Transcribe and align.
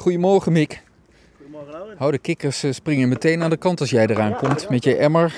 Goedemorgen 0.00 0.52
Mick. 0.52 0.82
Goedemorgen 1.36 1.72
Laurens. 1.72 1.98
Hou 1.98 2.10
de 2.10 2.18
kikkers 2.18 2.62
eh, 2.62 2.72
springen 2.72 3.08
meteen 3.08 3.42
aan 3.42 3.50
de 3.50 3.56
kant 3.56 3.80
als 3.80 3.90
jij 3.90 4.06
eraan 4.06 4.36
komt. 4.36 4.68
Met 4.68 4.84
je 4.84 4.96
emmer, 4.96 5.34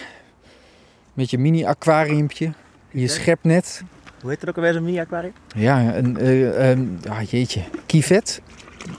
met 1.15 1.31
je 1.31 1.39
mini-aquariumpje, 1.39 2.53
je 2.91 3.09
schepnet. 3.09 3.83
Hoe 4.21 4.31
heet 4.31 4.41
het 4.41 4.49
ook 4.49 4.57
alweer 4.57 4.73
zo'n 4.73 4.85
mini-aquarium? 4.85 5.33
Ja, 5.57 5.95
een, 5.95 6.19
eh, 6.19 7.13
ah, 7.13 7.23
jeetje, 7.23 7.63
kivet. 7.87 8.41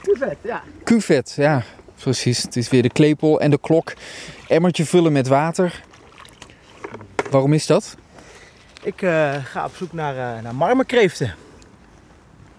Cuvette, 0.02 0.48
ja. 0.48 0.62
Cuvet, 0.84 1.32
ja, 1.36 1.62
precies. 1.94 2.42
Het 2.42 2.56
is 2.56 2.68
weer 2.68 2.82
de 2.82 2.90
klepel 2.90 3.40
en 3.40 3.50
de 3.50 3.58
klok. 3.60 3.92
Emmertje 4.48 4.84
vullen 4.84 5.12
met 5.12 5.26
water. 5.26 5.82
Waarom 7.30 7.52
is 7.52 7.66
dat? 7.66 7.96
Ik 8.82 9.02
eh, 9.02 9.34
ga 9.44 9.64
op 9.64 9.74
zoek 9.74 9.92
naar, 9.92 10.36
eh, 10.36 10.42
naar 10.42 10.54
marmerkreeften. 10.54 11.34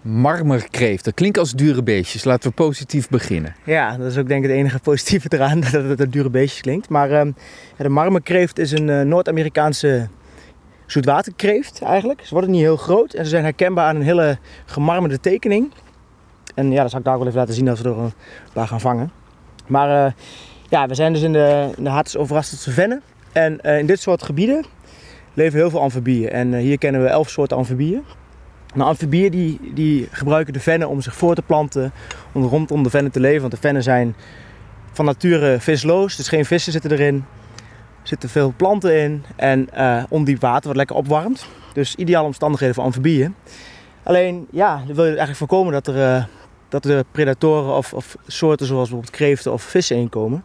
Marmerkreeft. 0.05 1.05
Dat 1.05 1.13
klinkt 1.13 1.37
als 1.37 1.51
dure 1.51 1.83
beestjes. 1.83 2.23
Laten 2.23 2.49
we 2.49 2.55
positief 2.55 3.09
beginnen. 3.09 3.55
Ja, 3.63 3.97
dat 3.97 4.11
is 4.11 4.18
ook 4.18 4.27
denk 4.27 4.43
ik 4.43 4.50
het 4.50 4.59
enige 4.59 4.79
positieve 4.79 5.27
eraan, 5.29 5.59
dat 5.71 5.73
het 5.73 6.00
een 6.00 6.09
dure 6.09 6.29
beestjes 6.29 6.61
klinkt. 6.61 6.89
Maar 6.89 7.11
ehm, 7.11 7.32
de 7.77 7.89
marmerkreeft 7.89 8.60
is 8.60 8.71
een 8.71 8.89
eh, 8.89 9.01
Noord-Amerikaanse 9.01 10.07
zoetwaterkreeft 10.86 11.82
eigenlijk. 11.82 12.21
Ze 12.23 12.33
worden 12.33 12.51
niet 12.51 12.61
heel 12.61 12.77
groot 12.77 13.13
en 13.13 13.23
ze 13.23 13.29
zijn 13.29 13.43
herkenbaar 13.43 13.87
aan 13.87 13.96
een 13.96 14.01
hele 14.01 14.37
gemarmerde 14.65 15.19
tekening. 15.19 15.71
En 16.55 16.71
ja, 16.71 16.82
dat 16.82 16.89
zal 16.89 16.99
ik 16.99 17.05
daar 17.05 17.18
wel 17.18 17.27
even 17.27 17.39
laten 17.39 17.54
zien 17.54 17.69
als 17.69 17.82
we 17.82 17.89
er 17.89 17.97
een 17.97 18.13
paar 18.54 18.68
gaan 18.68 18.82
vangen. 18.82 19.11
Maar 19.68 20.05
eh, 20.05 20.11
ja, 20.69 20.87
we 20.87 20.96
zijn 20.96 21.13
dus 21.13 21.21
in 21.21 21.33
de, 21.33 21.69
de 21.77 22.71
Vennen. 22.71 23.01
En 23.32 23.61
eh, 23.61 23.79
in 23.79 23.85
dit 23.85 23.99
soort 23.99 24.24
gebieden 24.24 24.65
leven 25.33 25.60
heel 25.60 25.69
veel 25.69 25.82
amfibieën. 25.82 26.29
En 26.29 26.54
eh, 26.54 26.60
hier 26.60 26.77
kennen 26.77 27.01
we 27.01 27.07
elf 27.07 27.29
soorten 27.29 27.57
amfibieën. 27.57 28.04
Nou, 28.75 28.89
amfibieën 28.89 29.32
die, 29.32 29.60
die 29.74 30.07
gebruiken 30.11 30.54
de 30.54 30.60
vennen 30.60 30.89
om 30.89 31.02
zich 31.02 31.16
voor 31.16 31.36
te 31.36 31.42
planten, 31.42 31.92
om 32.31 32.44
rondom 32.44 32.83
de 32.83 32.89
vennen 32.89 33.11
te 33.11 33.20
leven. 33.20 33.42
Want 33.42 33.53
de 33.53 33.59
vennen 33.59 33.83
zijn 33.83 34.16
van 34.92 35.06
nature 35.06 35.59
visloos, 35.59 36.16
dus 36.16 36.27
geen 36.27 36.45
vissen 36.45 36.72
zitten 36.72 36.91
erin. 36.91 37.25
Er 38.02 38.08
zitten 38.08 38.30
veel 38.30 38.53
planten 38.58 39.02
in 39.02 39.23
en 39.36 39.69
eh, 39.73 40.03
ondiep 40.09 40.41
water 40.41 40.67
wat 40.67 40.75
lekker 40.75 40.95
opwarmt. 40.95 41.47
Dus 41.73 41.95
ideale 41.95 42.25
omstandigheden 42.25 42.75
voor 42.75 42.83
amfibieën. 42.83 43.36
Alleen, 44.03 44.47
ja, 44.52 44.83
wil 44.86 45.03
je 45.03 45.09
eigenlijk 45.09 45.38
voorkomen 45.38 45.73
dat 45.73 45.88
er, 45.88 46.16
eh, 46.16 46.23
dat 46.69 46.86
er 46.86 47.03
predatoren 47.11 47.75
of, 47.75 47.94
of 47.94 48.16
soorten 48.27 48.66
zoals 48.66 48.89
bijvoorbeeld 48.89 49.16
kreeften 49.16 49.52
of 49.52 49.61
vissen 49.61 49.97
inkomen. 49.97 50.44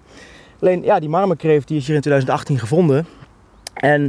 Alleen, 0.60 0.82
ja, 0.82 1.00
die 1.00 1.08
marmerkreeft 1.08 1.69
die 1.69 1.76
is 1.76 1.86
hier 1.86 1.94
in 1.94 2.00
2018 2.00 2.58
gevonden. 2.58 3.06
En 3.74 4.02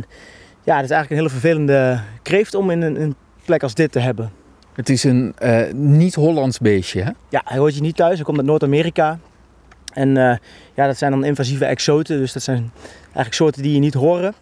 ja, 0.64 0.76
dat 0.76 0.84
is 0.84 0.92
eigenlijk 0.92 1.10
een 1.10 1.18
hele 1.18 1.30
vervelende 1.30 2.00
kreeft 2.22 2.56
om 2.56 2.70
in 2.70 2.82
een, 2.82 3.02
een 3.02 3.16
plek 3.52 3.64
als 3.64 3.74
dit 3.74 3.92
te 3.92 4.00
hebben. 4.00 4.32
Het 4.74 4.90
is 4.90 5.04
een 5.04 5.34
eh, 5.38 5.74
niet-Hollands 5.74 6.60
beestje, 6.60 7.02
hè? 7.02 7.12
Ja, 7.30 7.42
hij 7.46 7.58
hoort 7.58 7.76
je 7.76 7.82
niet 7.82 7.96
thuis. 7.96 8.16
Hij 8.16 8.24
komt 8.24 8.38
uit 8.38 8.46
Noord-Amerika. 8.46 9.20
En 9.94 10.18
eh, 10.18 10.38
ja, 10.74 10.88
dat 10.88 10.98
zijn 10.98 11.12
dan 11.12 11.24
invasieve 11.24 11.66
exoten. 11.66 12.18
Dus 12.18 12.34
dat 12.34 12.44
zijn 12.44 12.72
eigenlijk 13.04 13.34
soorten 13.34 13.62
die 13.62 13.74
je 13.74 13.80
niet 13.80 13.94
horen. 13.94 14.34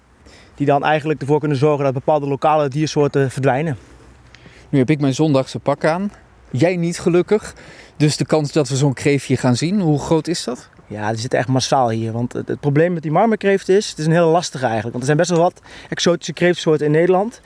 Die 0.55 0.65
dan 0.65 0.83
eigenlijk 0.83 1.21
ervoor 1.21 1.39
kunnen 1.39 1.57
zorgen 1.57 1.83
dat 1.83 1.93
bepaalde 1.93 2.27
lokale 2.27 2.67
diersoorten 2.67 3.31
verdwijnen. 3.31 3.77
Nu 4.69 4.79
heb 4.79 4.89
ik 4.89 4.99
mijn 4.99 5.13
zondagse 5.13 5.59
pak 5.59 5.85
aan. 5.85 6.11
Jij 6.51 6.75
niet 6.75 6.99
gelukkig. 6.99 7.53
Dus 7.97 8.17
de 8.17 8.25
kans 8.25 8.51
dat 8.51 8.69
we 8.69 8.75
zo'n 8.75 8.93
kreeftje 8.93 9.37
gaan 9.37 9.55
zien, 9.55 9.79
hoe 9.79 9.99
groot 9.99 10.27
is 10.27 10.43
dat? 10.43 10.69
Ja, 10.87 11.09
die 11.09 11.19
zitten 11.19 11.39
echt 11.39 11.47
massaal 11.47 11.89
hier. 11.89 12.11
Want 12.11 12.33
het, 12.33 12.47
het 12.47 12.59
probleem 12.59 12.93
met 12.93 13.01
die 13.01 13.11
marmerkreeft 13.11 13.69
is, 13.69 13.89
het 13.89 13.97
is 13.97 14.05
een 14.05 14.11
hele 14.11 14.25
lastige 14.25 14.65
eigenlijk. 14.65 14.91
Want 14.97 14.99
er 14.99 15.15
zijn 15.15 15.17
best 15.17 15.29
wel 15.29 15.39
wat 15.39 15.61
exotische 15.89 16.33
kreeftsoorten 16.33 16.85
in 16.85 16.91
Nederland. 16.91 17.41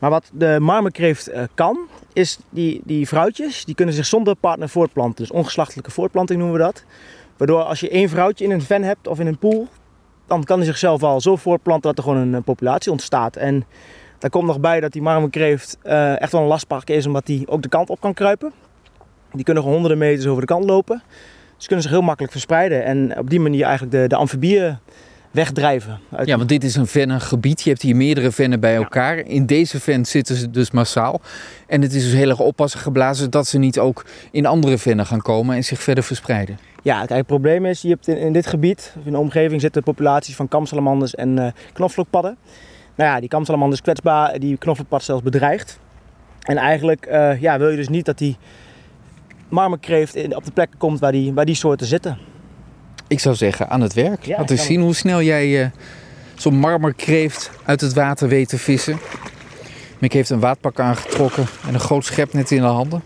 Maar 0.00 0.10
wat 0.10 0.30
de 0.32 0.56
marmerkreeft 0.60 1.26
eh, 1.26 1.42
kan, 1.54 1.78
is 2.12 2.38
die, 2.50 2.80
die 2.84 3.08
vrouwtjes, 3.08 3.64
die 3.64 3.74
kunnen 3.74 3.94
zich 3.94 4.06
zonder 4.06 4.34
partner 4.34 4.68
voortplanten. 4.68 5.24
Dus 5.24 5.30
ongeslachtelijke 5.30 5.90
voortplanting 5.90 6.38
noemen 6.38 6.58
we 6.58 6.64
dat. 6.64 6.84
Waardoor 7.36 7.62
als 7.62 7.80
je 7.80 7.88
één 7.88 8.08
vrouwtje 8.08 8.44
in 8.44 8.50
een 8.50 8.62
ven 8.62 8.82
hebt 8.82 9.06
of 9.06 9.20
in 9.20 9.26
een 9.26 9.38
poel, 9.38 9.68
dan 10.26 10.44
kan 10.44 10.56
hij 10.56 10.66
zichzelf 10.66 11.02
al 11.02 11.20
zo 11.20 11.36
voortplanten 11.36 11.88
dat 11.88 11.98
er 11.98 12.10
gewoon 12.10 12.18
een, 12.18 12.34
eh, 12.34 12.42
populatie 12.42 12.92
ontstaat. 12.92 13.36
En 13.36 13.64
daar 14.18 14.30
komt 14.30 14.46
nog 14.46 14.60
bij 14.60 14.80
dat 14.80 14.92
die 14.92 15.02
marmerkreeft 15.02 15.78
eh, 15.82 16.20
echt 16.20 16.32
wel 16.32 16.40
een 16.40 16.46
lastpark 16.46 16.90
is, 16.90 17.06
omdat 17.06 17.26
die 17.26 17.48
ook 17.48 17.62
de 17.62 17.68
kant 17.68 17.90
op 17.90 18.00
kan 18.00 18.14
kruipen. 18.14 18.52
Die 19.32 19.44
kunnen 19.44 19.62
gewoon 19.62 19.78
honderden 19.78 20.06
meters 20.06 20.26
over 20.26 20.40
de 20.40 20.52
kant 20.52 20.64
lopen. 20.64 21.02
Ze 21.56 21.66
kunnen 21.66 21.82
zich 21.84 21.92
heel 21.92 22.02
makkelijk 22.02 22.32
verspreiden 22.32 22.84
en 22.84 23.18
op 23.18 23.30
die 23.30 23.40
manier 23.40 23.64
eigenlijk 23.64 23.92
de, 23.92 24.06
de 24.08 24.16
amfibieën 24.16 24.78
wegdrijven. 25.30 26.00
Uit 26.10 26.28
Ja, 26.28 26.36
want 26.36 26.48
dit 26.48 26.64
is 26.64 26.76
een 26.76 26.86
vennengebied. 26.86 27.62
Je 27.62 27.68
hebt 27.68 27.82
hier 27.82 27.96
meerdere 27.96 28.30
vennen 28.30 28.60
bij 28.60 28.76
elkaar. 28.76 29.18
In 29.18 29.46
deze 29.46 29.80
ven 29.80 30.04
zitten 30.04 30.36
ze 30.36 30.50
dus 30.50 30.70
massaal. 30.70 31.20
En 31.66 31.82
het 31.82 31.94
is 31.94 32.02
dus 32.04 32.12
heel 32.12 32.28
erg 32.28 32.40
oppassen 32.40 32.80
geblazen 32.80 33.30
dat 33.30 33.46
ze 33.46 33.58
niet 33.58 33.78
ook 33.78 34.04
in 34.30 34.46
andere 34.46 34.78
vennen 34.78 35.06
gaan 35.06 35.22
komen 35.22 35.56
en 35.56 35.64
zich 35.64 35.82
verder 35.82 36.04
verspreiden. 36.04 36.58
Ja, 36.82 36.98
kijk, 36.98 37.10
het 37.10 37.26
probleem 37.26 37.66
is, 37.66 37.82
je 37.82 37.88
hebt 37.88 38.08
in, 38.08 38.16
in 38.16 38.32
dit 38.32 38.46
gebied, 38.46 38.94
in 39.04 39.12
de 39.12 39.18
omgeving, 39.18 39.60
zitten 39.60 39.82
populaties 39.82 40.36
van 40.36 40.48
kamsalamanders 40.48 41.14
en 41.14 41.38
eh 41.38 41.52
knoflookpadden. 41.72 42.36
Nou 42.94 43.10
ja, 43.10 43.20
die 43.20 43.28
kamsalamanders 43.28 43.82
kwetsbaar, 43.82 44.38
die 44.38 44.56
knoflookpad 44.56 45.02
zelfs 45.02 45.22
bedreigd. 45.22 45.78
En 46.40 46.56
eigenlijk 46.56 47.06
eh, 47.06 47.40
ja, 47.40 47.58
wil 47.58 47.68
je 47.68 47.76
dus 47.76 47.88
niet 47.88 48.04
dat 48.04 48.18
die 48.18 48.36
marmerkreeft 49.48 50.34
op 50.34 50.44
de 50.44 50.52
plek 50.52 50.70
komt 50.78 51.00
waar 51.00 51.12
die, 51.12 51.32
waar 51.32 51.44
die 51.44 51.54
soorten 51.54 51.86
zitten. 51.86 52.18
Ik 53.10 53.20
zou 53.20 53.34
zeggen, 53.34 53.68
aan 53.68 53.80
het 53.80 53.94
werk. 53.94 54.24
Ja, 54.24 54.38
Laten 54.38 54.56
we 54.56 54.62
zien 54.62 54.80
hoe 54.80 54.94
snel 54.94 55.22
jij 55.22 55.62
eh, 55.62 55.70
zo'n 56.34 56.54
marmerkreeft 56.54 57.50
uit 57.64 57.80
het 57.80 57.92
water 57.92 58.28
weet 58.28 58.48
te 58.48 58.58
vissen. 58.58 58.98
Mick 59.98 60.12
heeft 60.12 60.30
een 60.30 60.40
waadpak 60.40 60.80
aangetrokken 60.80 61.46
en 61.66 61.74
een 61.74 61.80
groot 61.80 62.04
schepnet 62.04 62.50
in 62.50 62.60
de 62.60 62.66
handen. 62.66 63.02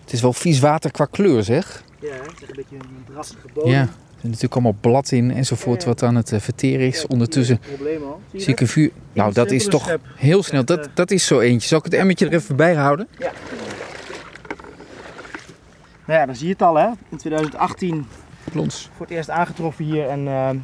Het 0.00 0.12
is 0.12 0.20
wel 0.20 0.32
vies 0.32 0.58
water 0.58 0.90
qua 0.90 1.04
kleur, 1.10 1.42
zeg. 1.42 1.84
Ja, 2.00 2.08
het 2.08 2.42
is 2.42 2.48
een 2.48 2.54
beetje 2.56 2.76
een 2.76 3.04
drassige 3.12 3.46
bodem. 3.54 3.70
Ja, 3.70 3.80
er 3.80 3.88
zit 4.14 4.22
natuurlijk 4.22 4.52
allemaal 4.52 4.76
blad 4.80 5.10
in 5.10 5.30
enzovoort 5.30 5.84
wat 5.84 6.02
aan 6.02 6.14
het 6.14 6.32
eh, 6.32 6.40
verteren 6.40 6.86
is. 6.86 7.06
Ondertussen. 7.06 7.60
Zie 8.32 8.52
ik 8.52 8.60
een 8.60 8.68
vuur. 8.68 8.90
Nou, 9.12 9.32
dat 9.32 9.50
is 9.50 9.66
toch 9.66 9.96
heel 10.16 10.42
snel. 10.42 10.64
Dat, 10.64 10.88
dat 10.94 11.10
is 11.10 11.26
zo 11.26 11.40
eentje. 11.40 11.68
Zal 11.68 11.78
ik 11.78 11.84
het 11.84 11.94
emmertje 11.94 12.26
er 12.26 12.34
even 12.34 12.56
bij 12.56 12.74
houden? 12.74 13.08
Nou 16.06 16.20
ja, 16.20 16.26
dan 16.26 16.36
zie 16.36 16.46
je 16.46 16.52
het 16.52 16.62
al 16.62 16.76
hè. 16.76 16.88
In 17.08 17.16
2018 17.16 18.06
Plons. 18.50 18.90
voor 18.96 19.06
het 19.06 19.14
eerst 19.14 19.30
aangetroffen 19.30 19.84
hier. 19.84 20.08
En 20.08 20.28
ehm, 20.28 20.58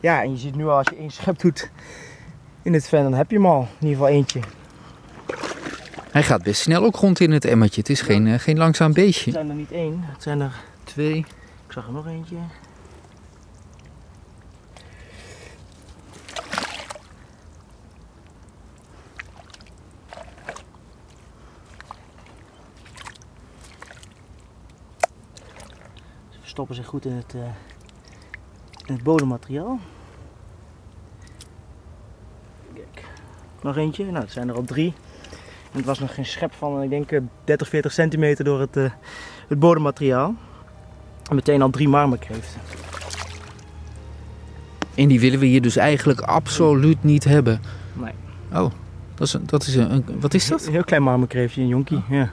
ja, 0.00 0.22
en 0.22 0.30
je 0.30 0.36
ziet 0.36 0.56
nu 0.56 0.66
al 0.66 0.76
als 0.76 0.88
je 0.88 0.96
één 0.96 1.10
schep 1.10 1.38
doet 1.38 1.70
in 2.62 2.72
het 2.72 2.88
ven, 2.88 3.02
dan 3.02 3.14
heb 3.14 3.30
je 3.30 3.36
hem 3.36 3.46
al. 3.46 3.60
In 3.60 3.86
ieder 3.86 3.96
geval 3.96 4.08
eentje. 4.08 4.40
Hij 6.10 6.22
gaat 6.22 6.42
best 6.42 6.60
snel 6.60 6.84
ook 6.84 6.96
rond 6.96 7.20
in 7.20 7.30
het 7.30 7.44
emmertje. 7.44 7.80
Het 7.80 7.90
is 7.90 8.00
geen, 8.00 8.26
eh, 8.26 8.38
geen 8.38 8.58
langzaam 8.58 8.86
Het 8.86 8.96
beestje. 8.96 9.30
zijn 9.30 9.48
er 9.48 9.54
niet 9.54 9.72
één, 9.72 10.00
het 10.02 10.22
zijn 10.22 10.40
er 10.40 10.52
Twee. 10.84 11.16
Ik 11.66 11.72
zag 11.72 11.86
er 11.86 11.92
nog 11.92 12.06
eentje. 12.06 12.36
Verstoppen 26.52 26.84
zich 26.84 26.86
goed 26.86 27.04
in 27.04 27.12
het, 27.12 27.34
eh, 27.34 27.40
in 28.86 28.94
het 28.94 29.02
bodemmateriaal. 29.02 29.78
Kijk, 32.74 33.04
nog 33.62 33.76
eentje. 33.76 34.04
Nou, 34.04 34.18
het 34.18 34.32
zijn 34.32 34.48
er 34.48 34.54
al 34.54 34.64
drie. 34.64 34.94
En 35.72 35.78
het 35.78 35.84
was 35.84 35.98
nog 35.98 36.14
geen 36.14 36.26
schep 36.26 36.52
van, 36.52 36.82
ik 36.82 36.90
denk, 36.90 37.12
eh, 37.12 37.20
30, 37.44 37.68
40 37.68 37.92
centimeter 37.92 38.44
door 38.44 38.60
het, 38.60 38.76
eh, 38.76 38.90
het 39.48 39.58
bodemmateriaal. 39.58 40.34
En 41.28 41.34
meteen 41.34 41.62
al 41.62 41.70
drie 41.70 41.88
marmerkreeften. 41.88 42.60
En 44.94 45.08
die 45.08 45.20
willen 45.20 45.38
we 45.38 45.46
hier 45.46 45.62
dus 45.62 45.76
eigenlijk 45.76 46.20
absoluut 46.20 47.04
niet 47.04 47.24
hebben. 47.24 47.60
Nee. 47.92 48.12
Oh, 48.52 48.70
dat 49.14 49.26
is, 49.26 49.32
een, 49.32 49.46
dat 49.46 49.66
is 49.66 49.74
een, 49.74 50.04
Wat 50.20 50.34
is 50.34 50.48
dat? 50.48 50.66
Een 50.66 50.72
heel 50.72 50.84
klein 50.84 51.02
marmerkreeftje, 51.02 51.60
een 51.60 51.68
jonkie. 51.68 52.02
Ja. 52.08 52.30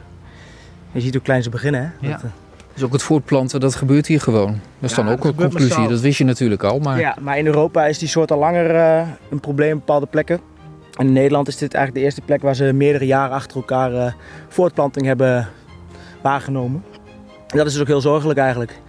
Je 0.92 1.02
ziet 1.02 1.14
hoe 1.14 1.24
klein 1.24 1.44
ze 1.44 1.50
beginnen, 1.50 1.82
hè? 1.82 2.08
Ja. 2.08 2.12
Dat, 2.12 2.24
eh, 2.24 2.30
Dus 2.80 2.88
ook 2.88 2.94
het 2.94 3.04
voortplanten, 3.04 3.60
dat 3.60 3.76
gebeurt 3.76 4.08
hier 4.08 4.22
gewoon. 4.22 4.60
Dat 4.80 4.90
is 4.90 4.96
Ja, 4.96 5.04
dan 5.04 5.14
ook 5.14 5.26
een 5.26 5.36
conclusie. 5.36 5.88
Dat 5.88 6.00
wist 6.00 6.18
je 6.18 6.24
natuurlijk 6.24 6.64
al. 6.64 6.80
Maar 6.80 7.00
ja, 7.00 7.16
maar 7.22 7.38
in 7.38 7.46
Europa 7.46 7.86
is 7.86 7.98
die 7.98 8.08
soort 8.08 8.32
al 8.32 8.40
langer 8.40 8.76
eh, 8.76 9.08
een 9.30 9.40
probleem 9.40 9.74
op 9.74 9.80
bepaalde 9.80 10.06
plekken. 10.06 10.40
En 10.98 11.08
in 11.08 11.14
Nederland 11.14 11.48
is 11.48 11.58
dit 11.58 11.74
eigenlijk 11.74 11.96
de 11.96 12.12
eerste 12.12 12.22
plek 12.22 12.42
waar 12.42 12.56
ze 12.56 12.74
meerdere 12.74 13.06
jaren 13.06 13.36
achter 13.36 13.58
elkaar 13.58 13.94
eh, 13.94 14.12
voortplanting 14.48 15.06
hebben 15.06 15.48
waargenomen. 16.22 16.84
En 17.48 17.58
dat 17.58 17.66
is 17.66 17.72
dus 17.72 17.82
ook 17.82 17.88
heel 17.88 18.02
zorgelijk 18.02 18.40
eigenlijk. 18.40 18.80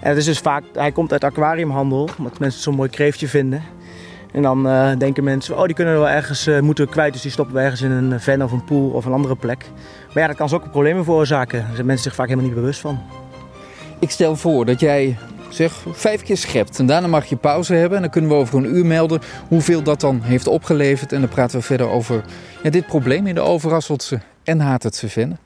En 0.00 0.08
het 0.08 0.18
is 0.18 0.24
dus 0.24 0.38
vaak, 0.38 0.64
hij 0.72 0.92
komt 0.92 1.12
uit 1.12 1.24
aquariumhandel, 1.24 2.08
omdat 2.18 2.38
mensen 2.38 2.62
zo'n 2.62 2.74
mooi 2.74 2.90
kreeftje 2.90 3.28
vinden. 3.28 3.62
En 4.32 4.42
dan 4.42 4.68
eh, 4.68 4.90
denken 4.98 5.24
mensen, 5.24 5.58
oh 5.58 5.64
die 5.64 5.74
kunnen 5.74 5.94
we 5.94 6.00
wel 6.00 6.08
ergens 6.08 6.50
moeten 6.60 6.88
kwijt, 6.88 7.12
dus 7.12 7.22
die 7.22 7.30
stoppen 7.30 7.54
we 7.54 7.60
ergens 7.60 7.82
in 7.82 7.90
een 7.90 8.20
ven 8.20 8.42
of 8.42 8.52
een 8.52 8.64
pool 8.64 8.90
of 8.90 9.04
een 9.04 9.12
andere 9.12 9.36
plek. 9.36 9.64
Maar 10.06 10.22
ja, 10.22 10.26
dat 10.26 10.36
kan 10.36 10.48
ze 10.48 10.54
ook 10.54 10.70
problemen 10.70 11.04
veroorzaken. 11.04 11.60
Daar 11.60 11.74
zijn 11.74 11.86
mensen 11.86 12.04
zich 12.04 12.14
vaak 12.14 12.28
helemaal 12.28 12.48
niet 12.48 12.58
bewust 12.58 12.80
van. 12.80 13.24
Ik 13.98 14.10
stel 14.10 14.36
voor 14.36 14.64
dat 14.64 14.80
jij 14.80 15.16
zeg 15.48 15.84
vijf 15.92 16.22
keer 16.22 16.36
schept. 16.36 16.78
En 16.78 16.86
daarna 16.86 17.06
mag 17.06 17.26
je 17.26 17.36
pauze 17.36 17.74
hebben. 17.74 17.96
En 17.96 18.02
dan 18.02 18.10
kunnen 18.10 18.30
we 18.30 18.36
over 18.36 18.58
een 18.58 18.76
uur 18.76 18.86
melden 18.86 19.20
hoeveel 19.48 19.82
dat 19.82 20.00
dan 20.00 20.20
heeft 20.22 20.46
opgeleverd. 20.46 21.12
En 21.12 21.20
dan 21.20 21.28
praten 21.28 21.58
we 21.58 21.64
verder 21.64 21.88
over 21.88 22.24
ja, 22.62 22.70
dit 22.70 22.86
probleem 22.86 23.26
in 23.26 23.34
de 23.34 23.40
Overrasseltse 23.40 24.20
en 24.44 24.60
Hatertse 24.60 25.08
vennen. 25.08 25.38